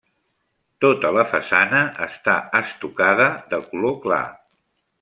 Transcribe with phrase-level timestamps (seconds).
[0.85, 4.27] Tota la façana està estucada de color clar.